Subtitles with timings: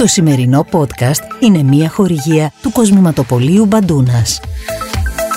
[0.00, 4.40] Το σημερινό podcast είναι μια χορηγία του Κοσμηματοπωλείου Μπαντούνας.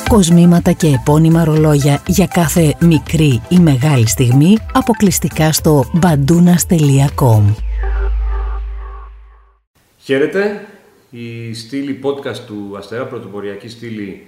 [0.09, 7.55] Κοσμήματα και επώνυμα ρολόγια για κάθε μικρή ή μεγάλη στιγμή αποκλειστικά στο badounas.com
[9.97, 10.67] Χαίρετε,
[11.09, 14.27] η στήλη podcast του Αστερά Πρωτοποριακή Στήλη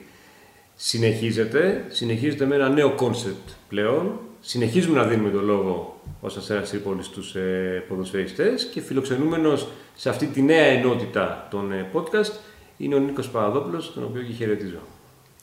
[0.76, 1.86] συνεχίζεται.
[1.90, 4.20] Συνεχίζεται με ένα νέο concept πλέον.
[4.48, 10.25] Συνεχίζουμε να δίνουμε το λόγο ως Αστέρας Τρίπολης στους ε, ποδοσφαιριστές και φιλοξενούμενος σε αυτή
[10.25, 12.32] τη νέα ενότητα των ε, podcast
[12.78, 14.78] είναι ο Νίκος Παραδόπουλος, τον οποίο και χαιρετίζω.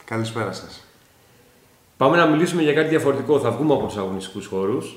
[0.04, 0.84] Καλησπέρα σας.
[1.96, 3.40] Πάμε να μιλήσουμε για κάτι διαφορετικό.
[3.40, 4.96] Θα βγούμε από τους αγωνιστικούς χώρους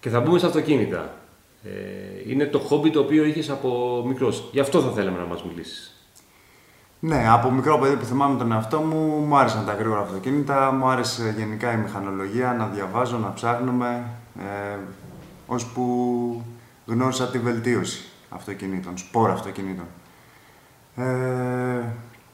[0.00, 1.14] και θα μπούμε στα αυτοκίνητα.
[1.64, 4.48] Ε, είναι το χόμπι το οποίο είχες από μικρός.
[4.52, 6.03] Γι' αυτό θα θέλαμε να μας μιλήσεις.
[7.06, 10.88] Ναι, από μικρό παιδί που θυμάμαι τον εαυτό μου, μου άρεσαν τα γρήγορα αυτοκίνητα, μου
[10.88, 14.78] άρεσε γενικά η μηχανολογία, να διαβάζω, να ψάχνουμε, ε,
[15.46, 16.42] ώσπου
[16.86, 19.84] γνώρισα τη βελτίωση αυτοκινήτων, σπορ αυτοκινήτων.
[20.96, 21.04] Ε,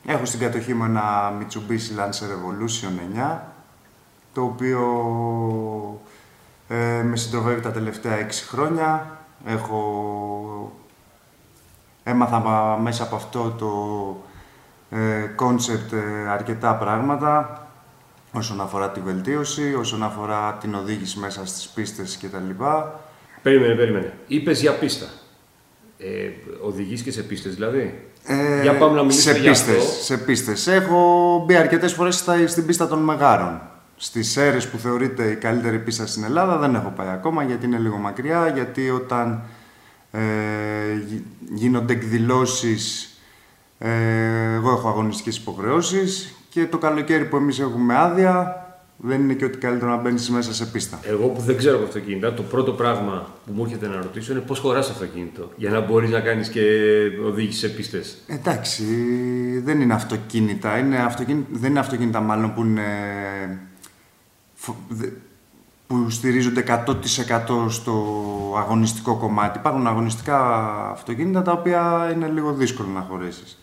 [0.06, 3.38] έχω στην κατοχή μου ένα Mitsubishi Lancer Evolution 9,
[4.32, 4.80] το οποίο
[6.68, 9.18] ε, με συντροφεύει τα τελευταία 6 χρόνια.
[9.44, 10.72] Έχω...
[12.04, 13.68] Έμαθα μέσα από αυτό το
[15.34, 15.92] concept
[16.30, 17.64] αρκετά πράγματα
[18.32, 22.64] όσον αφορά τη βελτίωση, όσον αφορά την οδήγηση μέσα στις πίστες κτλ.
[23.42, 24.12] Περίμενε, περίμενε.
[24.26, 25.06] Είπες για πίστα.
[25.98, 26.06] Ε,
[26.66, 28.04] οδηγείς και σε πίστες δηλαδή.
[28.24, 30.02] Ε, για πάμε να μιλήσουμε σε για πίστες, αυτό.
[30.02, 30.66] Σε πίστες.
[30.66, 33.60] Έχω μπει αρκετές φορές στα- στην πίστα των Μεγάρων.
[33.96, 37.78] Στις αίρες που θεωρείται η καλύτερη πίστα στην Ελλάδα δεν έχω πάει ακόμα γιατί είναι
[37.78, 39.42] λίγο μακριά, γιατί όταν
[40.12, 40.20] ε,
[41.08, 41.24] γι-
[41.54, 43.09] γίνονται εκδηλώσεις ε,
[44.54, 48.54] εγώ έχω αγωνιστικές υποχρεώσεις και το καλοκαίρι που εμείς έχουμε άδεια
[48.96, 50.98] δεν είναι και ότι καλύτερο να μπαίνεις μέσα σε πίστα.
[51.02, 54.40] Εγώ που δεν ξέρω από αυτοκίνητα, το πρώτο πράγμα που μου έρχεται να ρωτήσω είναι
[54.40, 55.50] πώς χωράς αυτοκίνητο.
[55.56, 56.60] Για να μπορείς να κάνεις και
[57.26, 58.16] οδήγηση σε πίστες.
[58.26, 58.84] Εντάξει,
[59.64, 60.78] δεν είναι αυτοκίνητα.
[60.78, 62.82] Είναι αυτοκίνητα δεν είναι αυτοκίνητα μάλλον που είναι...
[64.54, 65.08] φο- δε-
[65.86, 66.94] που στηρίζονται 100%
[67.68, 68.04] στο
[68.58, 69.58] αγωνιστικό κομμάτι.
[69.58, 70.38] Υπάρχουν αγωνιστικά
[70.90, 73.58] αυτοκίνητα τα οποία είναι λίγο δύσκολο να χωρέσεις.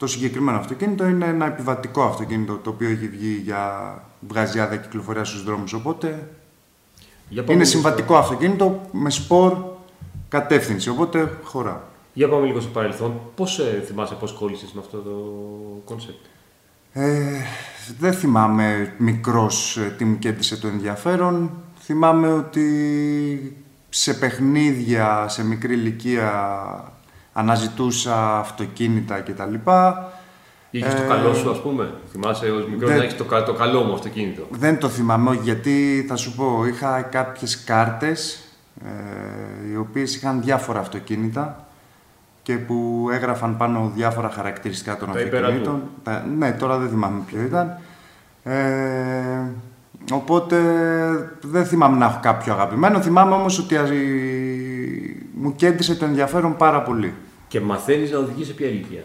[0.00, 3.94] Το συγκεκριμένο αυτοκίνητο είναι ένα επιβατικό αυτοκίνητο το οποίο έχει βγει για
[4.28, 5.72] βγάζει άδεια κυκλοφορία στους δρόμους.
[5.72, 6.28] Οπότε
[7.28, 9.52] Για πάμε είναι λίγο συμβατικό αυτοκίνητο με σπορ
[10.28, 10.88] κατεύθυνση.
[10.88, 11.70] Οπότε χωρά.
[11.70, 13.20] στο- Για πάμε λίγο στο παρελθόν.
[13.34, 15.10] Πώς ε, θυμάσαι πώς κόλλησες με αυτό το
[15.84, 16.24] concept;
[16.92, 17.40] Ε,
[17.98, 21.50] δεν θυμάμαι μικρός ε, τι μου κέντησε το ενδιαφέρον.
[21.80, 22.66] Θυμάμαι ότι
[23.88, 26.32] σε παιχνίδια, σε μικρή ηλικία
[27.32, 29.54] αναζητούσα αυτοκίνητα κτλ.
[30.70, 31.90] Είχες Ε, το καλό σου, ας πούμε.
[32.10, 34.46] Θυμάσαι ως μικρός δεν- να έχεις το, κα- το καλό μου αυτοκίνητο.
[34.50, 38.44] Δεν το θυμάμαι, όχι, γιατί θα σου πω, είχα κάποιες κάρτες
[38.84, 41.64] ε, οι οποίες είχαν διάφορα αυτοκίνητα
[42.42, 45.54] και που έγραφαν πάνω διάφορα χαρακτηριστικά των Τα αυτοκινήτων.
[45.54, 45.80] υπερατού.
[46.02, 47.78] Τα- ναι, τώρα δεν θυμάμαι ποιο ήταν.
[48.42, 49.40] Ε,
[50.12, 50.56] οπότε
[51.40, 53.00] δεν θυμάμαι να έχω κάποιο αγαπημένο.
[53.00, 53.86] Θυμάμαι όμως ότι α,
[55.34, 57.14] μου κέντησε το ενδιαφέρον πάρα πολύ.
[57.48, 59.02] Και μαθαίνεις να οδηγείς σε ποια ηλικία.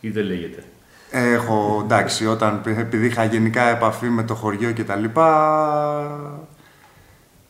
[0.00, 0.64] Ή δεν λέγεται;
[1.10, 6.40] Έχω, εντάξει, όταν, επειδή είχα γενικά επαφή με το χωριό και τα λοιπά,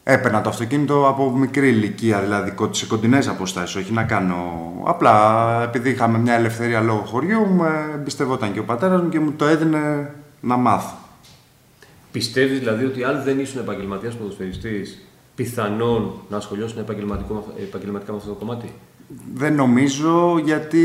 [0.02, 4.72] έπαιρνα το αυτοκίνητο από μικρή ηλικία, δηλαδή κο- σε κοντινές αποστάσεις, όχι να κάνω...
[4.84, 9.32] Απλά, επειδή είχαμε μια ελευθερία λόγω χωριού, με εμπιστευόταν και ο πατέρας μου και μου
[9.32, 10.96] το έδινε να μάθω.
[12.12, 15.07] Πιστεύεις δηλαδή ότι αν δεν ήσουν επαγγελματίας ποδοσφαιριστής,
[15.42, 18.72] πιθανόν να ασχολιώσουν επαγγελματικό- επαγγελματικά με αυτό το κομμάτι;
[19.34, 20.82] Δεν νομίζω, γιατί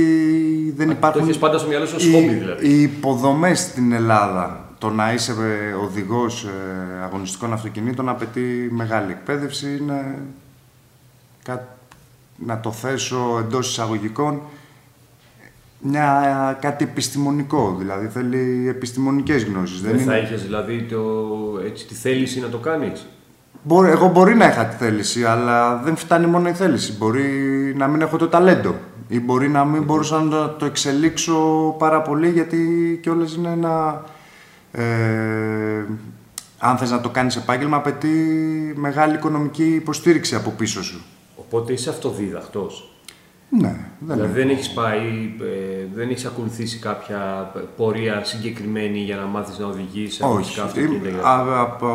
[0.78, 1.22] δεν Α, υπάρχουν...
[1.22, 2.68] Το έχεις πάντα στο μυαλό σου ως οι- χόμπι δηλαδή.
[2.70, 9.78] Οι υποδομές στην Ελλάδα, το να είσαι ε, οδηγός ε, αγωνιστικών αυτοκινήτων απαιτεί μεγάλη εκπαίδευση,
[9.82, 10.16] είναι
[11.44, 11.68] κα-
[12.38, 14.42] να το θέσω εντός εισαγωγικών
[15.86, 19.82] μια, κάτι επιστημονικό, δηλαδή θέλει επιστημονικές γνώσεις.
[19.82, 20.28] Δεν, Δεν θα είναι...
[20.28, 21.02] είχες δηλαδή το,
[21.66, 23.06] έτσι, τη θέληση να το κάνεις;
[23.64, 26.94] Μπορεί- εγώ μπορεί να είχα τη θέληση, αλλά δεν φτάνει μόνο η θέληση.
[26.98, 27.24] Μπορεί
[27.78, 28.76] να μην έχω το ταλέντο
[29.08, 31.36] ή μπορεί να μην μπορούσα να το εξελίξω
[31.78, 32.58] πάρα πολύ γιατί
[33.02, 34.04] κιόλας είναι ένα...
[34.72, 35.84] Ε,
[36.58, 38.08] αν θες να το κάνεις επάγγελμα, απαιτεί
[38.76, 41.02] μεγάλη οικονομική υποστήριξη από πίσω σου.
[41.36, 42.93] Οπότε είσαι αυτοδίδακτος.
[43.60, 44.34] Ναι, δεν Δηλαδή είναι.
[44.40, 50.14] δεν έχεις πάει, ε, δεν έχεις ακολουθήσει κάποια πορεία συγκεκριμένη για να μάθεις να οδηγείς
[50.14, 50.32] σε Όχι.
[50.32, 51.08] αγωνιστικά αυτοκίνητα.
[51.10, 51.88] Είμαι- για- α- από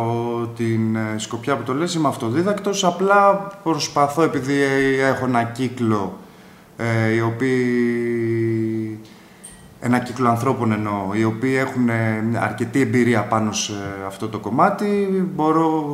[0.57, 4.55] την ε, σκοπιά που το λες είμαι αυτοδίδακτος, απλά προσπαθώ επειδή
[5.01, 6.19] έχω ένα κύκλο
[6.77, 8.99] ε, οι οποίοι
[9.81, 13.73] ένα κύκλο ανθρώπων εννοώ, οι οποίοι έχουν ε, αρκετή εμπειρία πάνω σε
[14.07, 14.87] αυτό το κομμάτι,
[15.35, 15.85] μπορώ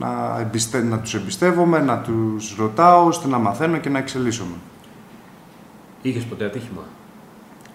[0.00, 0.82] να, εμπιστε...
[0.82, 4.54] να τους εμπιστεύομαι, να τους ρωτάω, ώστε να μαθαίνω και να εξελίσσομαι.
[6.02, 6.82] Είχες ποτέ ατύχημα;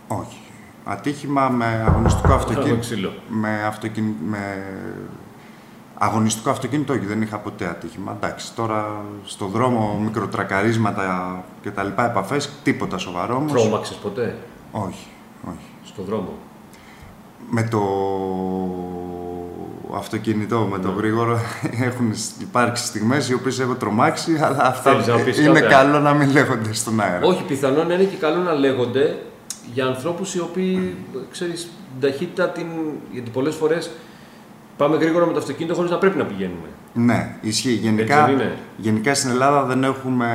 [0.07, 0.39] Όχι.
[0.83, 2.77] Ατύχημα με αγωνιστικό αυτοκίνητο.
[2.79, 3.13] ξύλο.
[3.27, 4.63] με, αυτοκίνη, με
[5.97, 8.11] αγωνιστικό αυτοκίνητο, όχι, δεν είχα ποτέ ατύχημα.
[8.11, 13.51] Εντάξει, τώρα στο δρόμο μικροτρακαρίσματα και τα λοιπά επαφές, τίποτα σοβαρό όμως.
[13.51, 14.37] Τρόμαξες ποτέ;
[14.71, 15.07] Όχι,
[15.47, 15.69] όχι.
[15.83, 16.33] στο δρόμο;
[17.49, 17.79] Με το
[19.97, 20.97] αυτοκίνητο, με το Ναι.
[20.97, 21.39] γρήγορο,
[21.87, 25.99] έχουν υπάρξει στιγμές οι οποίες έχω τρομάξει, αλλά αυτά Θέλεις να πεις είναι κάτι; καλό
[25.99, 27.25] να μην λέγονται στον αέρα.
[27.25, 29.17] Όχι, πιθανόν να είναι και καλό να λέγονται
[29.73, 30.95] για ανθρώπους οι οποίοι,
[31.31, 32.65] ξέρεις, την ταχύτητα την...
[33.11, 33.91] Γιατί πολλές φορές
[34.77, 36.67] πάμε γρήγορα με το αυτοκίνητο χωρίς να πρέπει να πηγαίνουμε.
[36.93, 37.71] Ναι, ισχύει.
[37.71, 40.27] Γενικά, Έτσι δεν είναι; γενικά στην Ελλάδα δεν έχουμε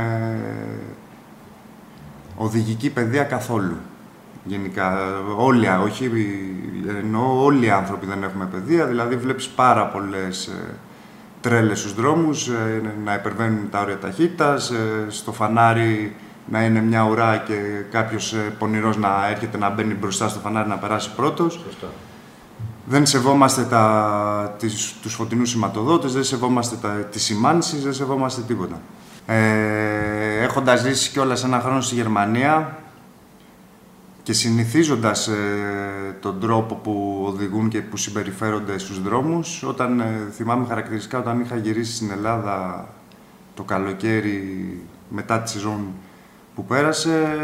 [2.36, 3.76] οδηγική παιδεία καθόλου.
[4.44, 4.98] Γενικά,
[5.36, 6.10] όλοι, όχι,
[6.98, 10.74] ενώ όλοι οι άνθρωποι δεν έχουμε παιδεία, δηλαδή βλέπεις πάρα πολλές ε,
[11.40, 16.16] τρέλες στους δρόμους, ε, να υπερβαίνουν τα όρια ταχύτητας, ε, στο φανάρι
[16.50, 17.54] να είναι μια ουρά και
[17.90, 21.52] κάποιος ε, πονηρός να έρχεται να μπαίνει μπροστά στο φανάρι να περάσει πρώτος.
[21.52, 21.86] Σωστά.
[22.84, 28.80] Δεν σεβόμαστε τα, τις, τους φωτεινούς σηματοδότες, δεν σεβόμαστε τα, τις σημάνσεις, δεν σεβόμαστε τίποτα.
[29.26, 32.78] Ε, έχοντας ζήσει κιόλας ένα χρόνο στη Γερμανία
[34.22, 40.66] και συνηθίζοντας ε, τον τρόπο που οδηγούν και που συμπεριφέρονται στους δρόμους, όταν ε, θυμάμαι
[40.66, 42.88] χαρακτηριστικά όταν είχα γυρίσει στην Ελλάδα
[43.54, 44.78] το καλοκαίρι
[45.08, 45.86] μετά τη σεζόν
[46.54, 47.38] που πέρασε,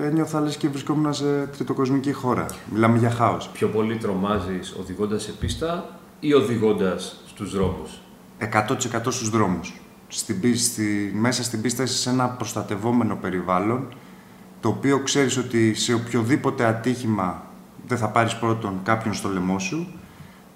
[0.00, 2.46] ε, ένιωθα λες και βρισκόμουν σε τριτοκοσμική χώρα.
[2.72, 3.48] Μιλάμε για χάος.
[3.52, 8.00] Πιο πολύ τρομάζεις οδηγώντας σε πίστα ή οδηγώντας στους δρόμους;
[8.38, 9.80] 100% στους δρόμους.
[10.08, 13.88] Στην, πίστη- στη, μέσα στην πίστα είσαι σε ένα προστατευόμενο περιβάλλον,
[14.60, 17.42] το οποίο ξέρεις ότι σε οποιοδήποτε ατύχημα
[17.86, 19.86] δεν θα πάρεις πρώτον κάποιον στο λαιμό σου.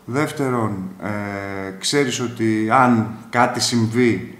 [0.04, 0.72] Δεύτερον,
[1.02, 4.38] ε, ξέρεις ότι αν κάτι συμβεί,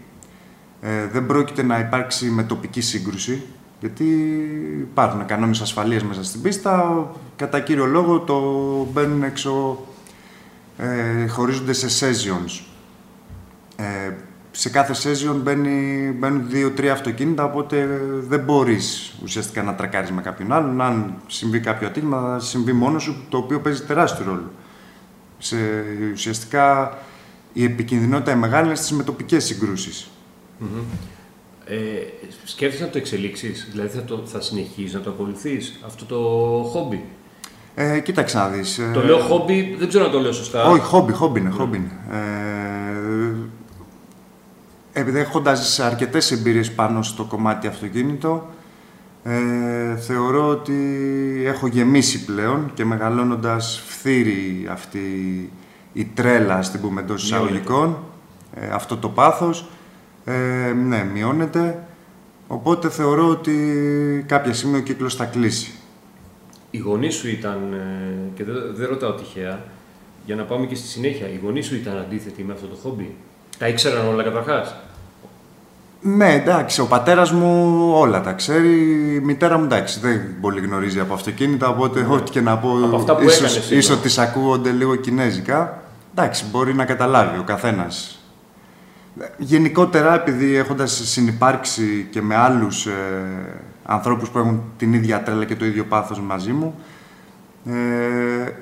[0.81, 3.43] ε, δεν πρόκειται να υπάρξει με τοπική σύγκρουση,
[3.81, 4.05] γιατί
[4.81, 7.07] υπάρχουν κανόνες ασφαλείας μέσα στην πίστα.
[7.37, 8.41] Κατά κύριο λόγο το
[8.93, 9.85] μπαίνουν έξω,
[10.77, 12.65] ε, χωρίζονται σε sessions.
[13.77, 14.13] Ε,
[14.57, 20.53] σε κάθε session μπαίνει, μπαίνουν δύο-τρία αυτοκίνητα, οπότε δεν μπορείς ουσιαστικά να τρακάρεις με κάποιον
[20.53, 20.81] άλλον.
[20.81, 24.51] Αν συμβεί κάποιο ατύχημα, θα συμβεί μόνος σου, το οποίο παίζει τεράστιο ρόλο.
[25.39, 25.57] Σε,
[26.13, 26.97] ουσιαστικά
[27.53, 30.09] η επικινδυνότητα η μεγάλη είναι στις μετοπικές συγκρούσεις.
[31.67, 31.77] Ε,
[32.45, 36.19] σκέφτεσαι να το εξελίξεις, δηλαδή θα, το, θα συνεχίσεις να το ακολουθείς; Αυτό το
[36.69, 37.05] χόμπι;
[37.75, 38.79] Ε, κοίταξε να δεις.
[38.79, 40.65] ε, Το λέω χόμπι, δεν ξέρω αν το λέω σωστά.
[40.65, 41.91] Όχι, χόμπι, χόμπι είναι, χόμπι είναι.
[42.11, 42.54] Ε,
[44.97, 48.49] επειδή έχοντας αρκετές εμπειρίες πάνω στο κομμάτι αυτοκίνητο,
[49.23, 50.75] ε, θεωρώ ότι
[51.47, 55.01] έχω γεμίσει πλέον και μεγαλώνοντας φθήρει αυτή
[55.93, 57.53] η τρέλα, ας την πούμε εντός Μειώνεται.
[57.53, 57.99] εισαγωγικών,
[58.55, 59.69] ε, αυτό το πάθος,
[60.25, 61.87] ε, ναι, μειώνεται.
[62.49, 63.55] Οπότε θεωρώ ότι
[64.29, 65.73] κάποια στιγμή ο κύκλος θα κλείσει.
[66.71, 69.65] Οι γονείς σου ήταν, ε, και δεν, δεν ρωτάω τυχαία,
[70.27, 73.15] για να πάμε και στη συνέχεια, οι γονείς σου ήταν αντίθετοι με αυτό το χόμπι;
[73.59, 74.75] Τα ήξεραν όλα καταρχάς;
[76.01, 78.71] Ναι, εντάξει, ο πατέρας μου όλα τα ξέρει.
[79.15, 82.79] Η μητέρα μου εντάξει, δεν πολύ γνωρίζει από αυτοκίνητα, οπότε ό,τι και να πω.
[82.79, 82.87] Ναι.
[82.87, 83.77] Από αυτά που ίσως, έκανες, σίγουρα.
[83.77, 85.83] ίσως τις ακούγονται λίγο κινέζικα.
[86.15, 88.19] Εντάξει, μπορεί να καταλάβει ο καθένας.
[89.39, 92.93] Γενικότερα, επειδή έχοντας συνυπάρξει και με άλλους ε,
[93.85, 96.75] ανθρώπους που έχουν την ίδια τρέλα και το ίδιο πάθος μαζί μου,
[97.67, 97.73] ε,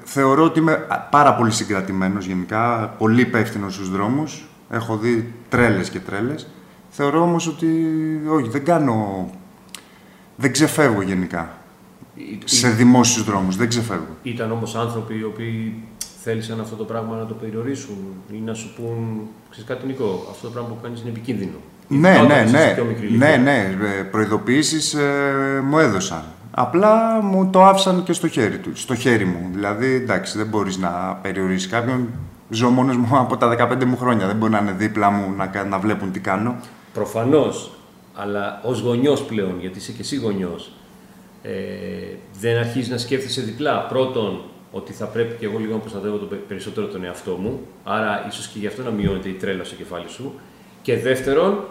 [0.05, 4.47] θεωρώ ότι είμαι α, πάρα πολύ συγκρατημένος γενικά, πολύ υπεύθυνος στους δρόμους.
[4.73, 6.47] Έχω δει τρέλες και τρέλες.
[6.91, 7.67] Θεωρώ όμως ότι
[8.31, 9.31] όχι, δεν κάνω...
[10.37, 11.50] Δεν ξεφεύγω γενικά
[12.45, 14.17] σε δημόσιους δρόμους, δεν ξεφεύγω.
[14.23, 15.83] Ήταν όμως άνθρωποι οι οποίοι
[16.23, 17.97] θέλησαν αυτό το πράγμα να το περιορίσουν
[18.33, 21.57] ή να σου πούν, ξέρεις κάτι Νικό, αυτό το πράγμα που κάνεις είναι επικίνδυνο.
[21.88, 23.38] Ναι, Ειδικά ναι, όταν είσαι σε ναι, πιο μικρή ναι, ηλικία.
[23.38, 26.23] ναι, ε, προειδοποιήσεις ε, μου έδωσαν.
[26.50, 29.49] Απλά μου το άφησαν και στο χέρι, του, στο χέρι μου.
[29.52, 32.09] Δηλαδή, εντάξει, δεν μπορείς να περιορίσεις κάποιον.
[32.54, 34.26] Ζω μόνος μου από τα 15 μου χρόνια.
[34.26, 36.56] Δεν μπορεί να είναι δίπλα μου να, κα- να βλέπουν τι κάνω.
[36.92, 37.71] Προφανώς,
[38.14, 40.73] αλλά ως γονιός πλέον, γιατί είσαι και εσύ γονιός,
[41.42, 41.50] ε,
[42.40, 43.87] δεν αρχίζεις να σκέφτεσαι διπλά.
[43.87, 44.40] Πρώτον,
[44.73, 48.25] ότι θα πρέπει και εγώ λίγο να προστατεύω το πε- περισσότερο τον εαυτό μου, άρα
[48.28, 50.35] ίσως και γι' αυτό να μειώνεται η τρέλα στο κεφάλι σου.
[50.82, 51.64] Και δεύτερον,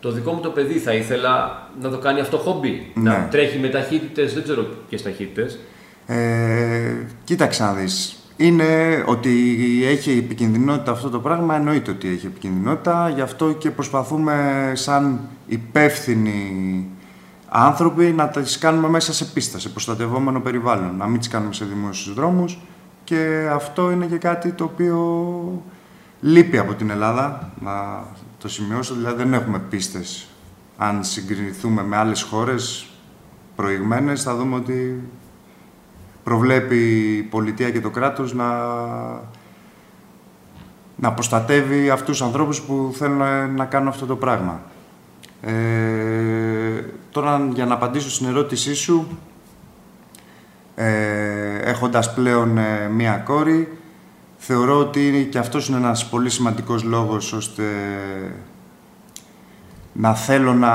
[0.00, 2.92] το δικό μου το παιδί θα ήθελα να το κάνει αυτό χόμπι.
[2.94, 3.28] Να Ναι.
[3.30, 5.58] τρέχει με ταχύτητες, δεν ξέρω ποιες ταχύτητες.
[6.06, 8.18] Ε, κοίταξε να δεις.
[8.36, 9.30] Είναι ότι
[9.84, 13.08] έχει επικινδυνότητα αυτό το πράγμα, εννοείται ότι έχει επικινδυνότητα.
[13.08, 16.86] Γι' αυτό και προσπαθούμε σαν υπεύθυνοι
[17.48, 20.96] άνθρωποι να τις κάνουμε μέσα σε πίστα, σε προστατευόμενο περιβάλλον.
[20.96, 22.58] Να μην τις κάνουμε σε δημόσιους δρόμους.
[23.04, 25.62] Και αυτό είναι και κάτι το οποίο
[26.20, 28.04] λείπει από την Ελλάδα, να
[28.38, 28.94] το σημειώσω.
[28.94, 30.28] Δηλαδή δεν έχουμε πίστες.
[30.76, 32.86] Αν συγκριθούμε με άλλες χώρες,
[33.56, 35.02] προηγμένες, θα δούμε ότι
[36.24, 36.76] προβλέπει
[37.16, 38.46] η πολιτεία και το κράτος να,
[40.96, 44.60] να προστατεύει αυτούς τους ανθρώπους που θέλουν να κάνουν αυτό το πράγμα.
[45.42, 45.52] Ε,
[47.10, 49.18] τώρα, για να απαντήσω στην ερώτησή σου,
[50.74, 53.78] ε, έχοντας πλέον ε, μία κόρη,
[54.36, 57.62] θεωρώ ότι και αυτός είναι ένας πολύ σημαντικός λόγος ώστε
[59.92, 60.72] να θέλω να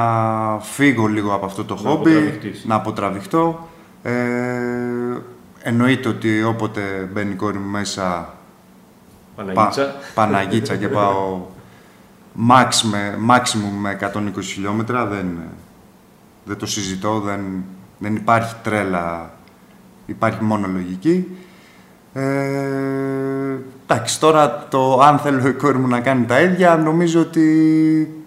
[0.61, 2.65] φύγω λίγο από αυτό το Να χόμπι, αποτραβηχτείς.
[2.65, 3.67] να αποτραβηχτώ.
[4.03, 4.11] Ε,
[5.61, 8.33] εννοείται ότι όποτε μπαίνει η κόρη μου μέσα,
[9.35, 9.95] Παναγίτσα.
[10.13, 11.41] Παναγίτσα και πάω
[12.49, 15.39] max με, maximum με 120 χιλιόμετρα, δεν,
[16.45, 17.63] δεν το συζητώ, δεν,
[17.97, 19.33] δεν υπάρχει τρέλα,
[20.05, 21.37] υπάρχει μόνο λογική.
[22.13, 28.23] Ε, εντάξει, τώρα το αν θέλω η κόρη μου να κάνει τα ίδια, νομίζω ότι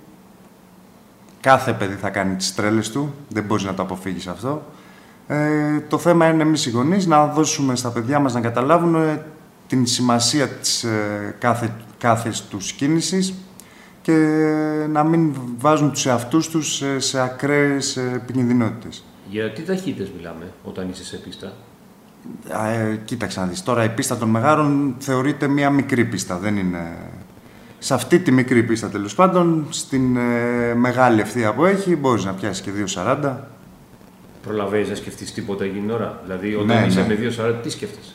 [1.40, 4.62] κάθε παιδί θα κάνει τις τρέλες του, δεν μπορείς να το αποφύγεις αυτό.
[5.26, 9.24] Ε, το θέμα είναι εμείς οι γονείς να δώσουμε στα παιδιά μας να καταλάβουν ε,
[9.66, 13.34] την σημασία της ε, κάθε, κάθε τους κίνησης
[14.02, 14.12] και
[14.90, 19.04] να μην βάζουν τους εαυτούς τους σε, σε ακραίες ε, επικινδυνότητες.
[19.30, 21.52] Για τι ταχύτητες μιλάμε όταν είσαι σε πίστα;
[22.50, 23.62] Α, Ε, κοίταξε να δεις.
[23.62, 26.38] Τώρα η πίστα των μεγάλων θεωρείται μια μικρή πίστα.
[26.38, 26.96] Δεν είναι...
[27.78, 32.32] Σε αυτή τη μικρή πίστα τέλος πάντων, στην ε, μεγάλη ευθεία που έχει, μπορείς να
[32.32, 33.36] πιάσεις και 2,40.
[34.42, 37.06] Προλαβαίνεις να σκεφτείς τίποτα εκείνη την ώρα; Δηλαδή όταν Ναι, είσαι ναι.
[37.06, 38.10] με δύο σαράντα, τι σκέφτεσαι;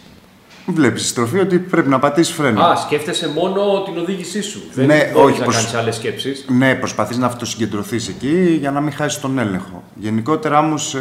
[0.66, 2.62] Βλέπεις στη στροφή ότι πρέπει να πατήσεις φρένο.
[2.62, 4.62] Α, σκέφτεσαι μόνο την οδήγησή σου.
[4.74, 6.46] Δεν Ναι, μπορείς όχι, να προς- κάνεις άλλες σκέψεις.
[6.50, 9.84] Ναι, προσπαθείς να αυτοσυγκεντρωθείς εκεί για να μην χάσεις τον έλεγχο.
[9.96, 11.00] Γενικότερα όμως, ε,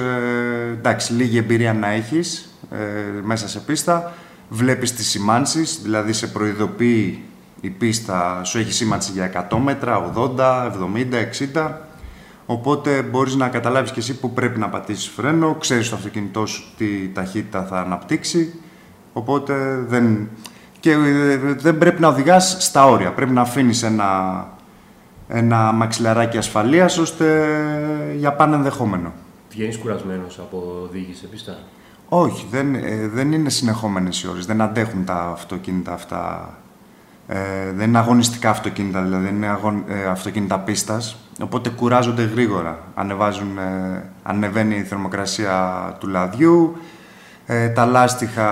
[0.78, 2.76] εντάξει, λίγη εμπειρία να έχεις ε,
[3.22, 4.12] μέσα σε πίστα.
[4.48, 7.22] Βλέπεις τις σημάνσεις, δηλαδή σε προειδοποιεί
[7.60, 11.85] η πίστα, σου έχει σήμανση για 100 μέτρα, 80, 70, 60.
[12.46, 16.62] Οπότε μπορείς να καταλάβεις και εσύ που πρέπει να πατήσεις φρένο, ξέρεις το αυτοκίνητό σου
[16.76, 18.60] τι ταχύτητα θα αναπτύξει.
[19.12, 20.28] Οπότε δεν...
[20.80, 23.12] Και ε, δεν πρέπει να οδηγάς στα όρια.
[23.12, 24.48] Πρέπει να αφήνεις ένα,
[25.28, 27.46] ένα μαξιλαράκι ασφαλείας ώστε
[28.16, 29.12] για πάνε ενδεχόμενο.
[29.50, 31.58] Βγαίνεις κουρασμένος από οδήγηση σε πίστα;
[32.08, 34.46] Όχι, δεν, ε, δεν είναι συνεχόμενες οι ώρες.
[34.46, 36.54] Δεν αντέχουν τα αυτοκίνητα αυτά.
[37.28, 41.16] Ε, δεν είναι αγωνιστικά αυτοκίνητα, δηλαδή δεν είναι αγων, ε, αυτοκίνητα πίστας.
[41.42, 42.78] Οπότε κουράζονται γρήγορα.
[42.94, 46.76] Ανεβάζουν, ε, ανεβαίνει η θερμοκρασία του λαδιού.
[47.46, 48.48] Ε, τα λάστιχα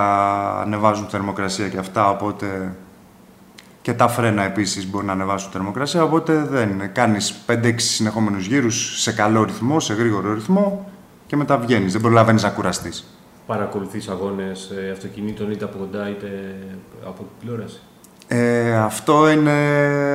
[0.60, 2.74] ανεβάζουν θερμοκρασία και αυτά, οπότε
[3.82, 6.86] και τα φρένα επίσης μπορεί να ανεβάσουν θερμοκρασία, οπότε δεν είναι.
[6.86, 10.90] Κάνεις 5-6 συνεχόμενους γύρους σε καλό ρυθμό, σε γρήγορο ρυθμό
[11.26, 11.92] και μετά βγαίνεις.
[11.92, 13.04] Δεν προλαβαίνεις να κουραστείς.
[13.46, 16.54] Παρακολουθείς αγώνες ε, αυτοκινήτων είτε από κοντά είτε
[17.06, 17.80] από τηλεόραση;
[18.36, 19.52] Ε, αυτό είναι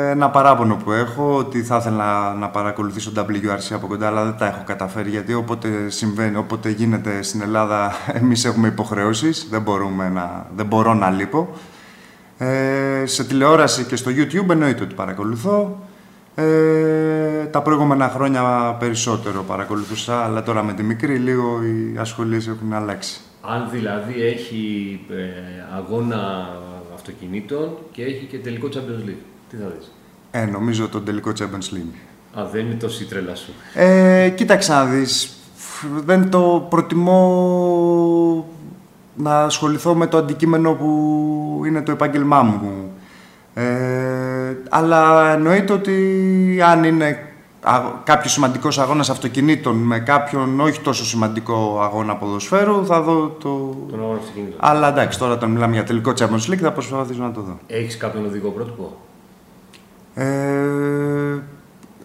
[0.10, 4.48] ένα παράπονο που έχω, ότι θα ήθελα να παρακολουθήσω WRC από κοντά, αλλά δεν τα
[4.48, 10.48] έχω καταφέρει, γιατί όποτε συμβαίνει, όποτε γίνεται στην Ελλάδα, εμείς έχουμε υποχρεώσεις, δεν, μπορούμε να,
[10.56, 11.50] δεν μπορώ να λείπω.
[12.38, 15.80] Ε, σε τηλεόραση και στο YouTube εννοείται ότι παρακολουθώ.
[16.36, 22.74] Ε, τα προηγούμενα χρόνια περισσότερο παρακολουθούσα, αλλά τώρα με τη μικρή λίγο οι ασχολίες έχουν
[22.74, 23.20] αλλάξει.
[23.42, 26.48] Αν δηλαδή έχει ε, αγώνα
[27.10, 29.24] αυτοκινήτων και έχει και τελικό Champions League.
[29.50, 29.92] Τι θα δεις;
[30.32, 32.40] Ε, νομίζω τον τελικό Champions League.
[32.40, 33.52] Α, δεν είναι τόση η τρέλα σου.
[33.74, 35.34] Ε, κοίταξε να δεις.
[36.06, 38.46] Δεν το προτιμώ
[39.16, 42.92] να ασχοληθώ με το αντικείμενο που είναι το επάγγελμά μου.
[43.54, 47.29] Ε, αλλά εννοείται ότι αν είναι
[47.70, 53.76] α- κάποιος σημαντικός αγώνας αυτοκινήτων με κάποιον όχι τόσο σημαντικό αγώνα ποδοσφαίρου θα δω το...
[53.90, 54.58] Τον αγώνα αυτοκινήτων.
[54.60, 57.58] Αλλά εντάξει, τώρα όταν μιλάμε για τελικό Champions League θα προσπαθήσω να το δω.
[57.68, 58.98] Έχεις κάποιον οδηγό πρότυπο;
[60.14, 60.26] Ε,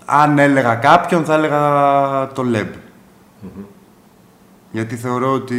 [0.05, 2.67] αν έλεγα κάποιον θα έλεγα το LEB.
[4.71, 5.57] Γιατί θεωρώ ότι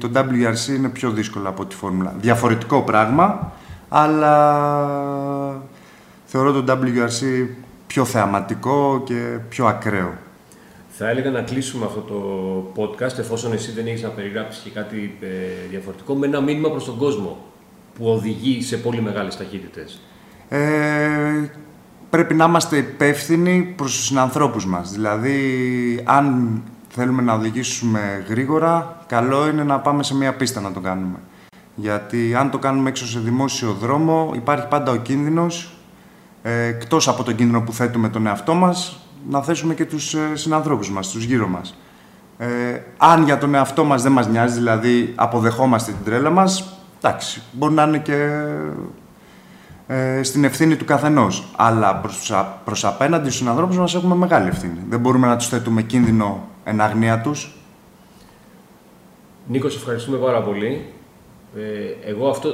[0.00, 2.14] το WRC είναι πιο δύσκολο από τη Φόρμουλα.
[2.20, 3.52] Διαφορετικό πράγμα,
[3.88, 4.34] αλλά
[6.24, 7.46] θεωρώ το WRC
[7.88, 10.14] πιο θεαματικό και πιο ακραίο.
[10.88, 15.16] Θα έλεγα να κλείσουμε αυτό το podcast εφόσον εσύ δεν έχεις να περιγράψεις και κάτι
[15.20, 15.26] ε,
[15.70, 17.38] διαφορετικό με ένα μήνυμα προς τον κόσμο
[17.94, 20.00] που οδηγεί σε πολύ μεγάλες ταχύτητες.
[20.48, 20.58] Ε,
[22.10, 24.90] πρέπει να είμαστε υπεύθυνοι προς τους συνανθρώπους μας.
[24.90, 25.40] Δηλαδή,
[26.04, 31.18] αν θέλουμε να οδηγήσουμε γρήγορα, καλό είναι να πάμε σε μια πίστα να το κάνουμε.
[31.74, 35.77] Γιατί αν το κάνουμε έξω σε δημόσιο δρόμο, υπάρχει πάντα ο κίνδυνος,
[36.48, 40.18] ε, εκτός από τον κίνδυνο που θέτουμε τον εαυτό μας, να θέσουμε και τους ε,
[40.34, 41.78] συνανθρώπους μας, τους γύρω μας.
[42.38, 42.46] Ε,
[42.96, 47.74] αν για τον εαυτό μας δεν μας νοιάζει, δηλαδή αποδεχόμαστε την τρέλα μας, εντάξει, μπορεί
[47.74, 48.28] να είναι και
[49.86, 51.48] ε, στην ευθύνη του καθενός.
[51.56, 54.78] Αλλά προς, α- προς απέναντι στους ανθρώπους μας έχουμε μεγάλη ευθύνη.
[54.88, 57.52] Δεν μπορούμε να τους θέτουμε κίνδυνο εν αγνία τους.
[59.46, 60.86] Νίκος, σε ευχαριστούμε πάρα πολύ.
[61.56, 62.48] Ε, εγώ αυτό,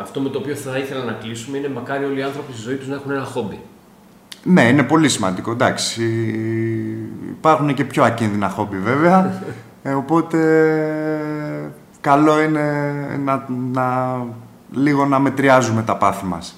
[0.00, 2.74] αυτό με το οποίο θα ήθελα να κλείσουμε είναι μακάρι όλοι οι άνθρωποι στη ζωή
[2.74, 3.60] τους να έχουν ένα χόμπι.
[4.44, 5.50] Ναι, είναι πολύ σημαντικό.
[5.50, 6.02] Εντάξει,
[7.30, 9.32] υπάρχουν και πιο ακίνδυνα χόμπι βέβαια.
[9.82, 10.38] Ε, οπότε
[12.00, 12.62] καλό είναι
[13.24, 14.16] να, να,
[14.72, 16.54] λίγο να μετριάζουμε τα πάθη μας.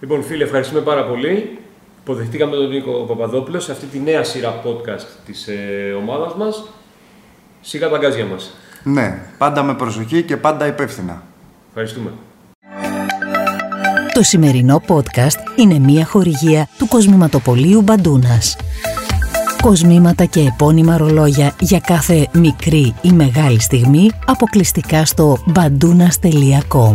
[0.00, 1.58] Λοιπόν, φίλοι, ευχαριστούμε πάρα πολύ.
[2.02, 6.68] Υποδεχτήκαμε τον Νίκο Παπαδόπουλο σε αυτή τη νέα σειρά podcast της ε, ομάδας μας.
[7.60, 8.56] Σιγά τα γκάζια μας.
[8.82, 11.22] Ναι, πάντα με προσοχή και πάντα υπεύθυνα.
[11.80, 12.12] Ευχαριστούμε.
[14.14, 18.56] Το σημερινό podcast είναι μια χορηγία του Κοσμηματοπολίου Μπαντούνας.
[19.62, 26.94] Κοσμήματα και επώνυμα ρολόγια για κάθε μικρή ή μεγάλη στιγμή αποκλειστικά στο bandunas.com.